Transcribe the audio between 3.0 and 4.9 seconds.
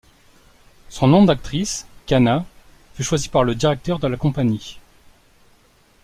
choisi par le directeur de la compagnie.